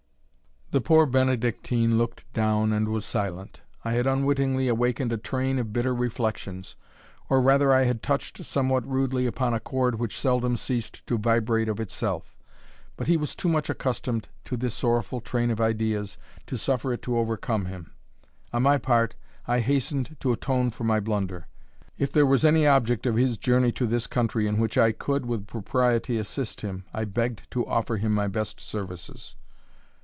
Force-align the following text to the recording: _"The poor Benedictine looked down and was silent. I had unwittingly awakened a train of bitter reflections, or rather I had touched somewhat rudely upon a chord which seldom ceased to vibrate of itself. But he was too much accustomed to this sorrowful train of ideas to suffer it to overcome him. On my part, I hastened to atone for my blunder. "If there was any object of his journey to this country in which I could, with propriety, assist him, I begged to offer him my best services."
_"The 0.73 0.79
poor 0.79 1.05
Benedictine 1.05 1.97
looked 1.97 2.23
down 2.31 2.71
and 2.71 2.87
was 2.87 3.03
silent. 3.03 3.59
I 3.83 3.91
had 3.91 4.07
unwittingly 4.07 4.69
awakened 4.69 5.11
a 5.11 5.17
train 5.17 5.59
of 5.59 5.73
bitter 5.73 5.93
reflections, 5.93 6.77
or 7.29 7.41
rather 7.41 7.73
I 7.73 7.83
had 7.83 8.01
touched 8.01 8.45
somewhat 8.45 8.87
rudely 8.87 9.25
upon 9.25 9.53
a 9.53 9.59
chord 9.59 9.95
which 9.99 10.17
seldom 10.17 10.55
ceased 10.55 11.05
to 11.07 11.17
vibrate 11.17 11.67
of 11.67 11.81
itself. 11.81 12.37
But 12.95 13.07
he 13.07 13.17
was 13.17 13.35
too 13.35 13.49
much 13.49 13.69
accustomed 13.69 14.29
to 14.45 14.55
this 14.55 14.73
sorrowful 14.73 15.19
train 15.19 15.51
of 15.51 15.59
ideas 15.59 16.17
to 16.47 16.57
suffer 16.57 16.93
it 16.93 17.01
to 17.01 17.17
overcome 17.17 17.65
him. 17.65 17.91
On 18.53 18.63
my 18.63 18.77
part, 18.77 19.13
I 19.49 19.59
hastened 19.59 20.15
to 20.21 20.31
atone 20.31 20.69
for 20.69 20.85
my 20.85 21.01
blunder. 21.01 21.47
"If 21.97 22.13
there 22.13 22.25
was 22.25 22.45
any 22.45 22.65
object 22.65 23.05
of 23.05 23.15
his 23.17 23.37
journey 23.37 23.73
to 23.73 23.85
this 23.85 24.07
country 24.07 24.47
in 24.47 24.57
which 24.57 24.77
I 24.77 24.93
could, 24.93 25.25
with 25.25 25.47
propriety, 25.47 26.17
assist 26.17 26.61
him, 26.61 26.85
I 26.93 27.03
begged 27.03 27.51
to 27.51 27.67
offer 27.67 27.97
him 27.97 28.13
my 28.13 28.29
best 28.29 28.61
services." 28.61 29.35